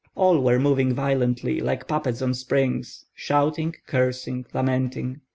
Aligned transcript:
All 0.15 0.41
were 0.41 0.57
moving 0.57 0.95
violently, 0.95 1.59
like 1.59 1.87
puppets 1.87 2.23
on 2.23 2.33
springs, 2.33 3.05
shouting, 3.13 3.75
cursing, 3.85 4.47
lamenting. 4.51 5.21